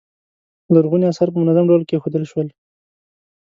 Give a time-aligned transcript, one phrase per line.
[0.73, 2.47] لرغوني اثار په منظم ډول کیښودل شول.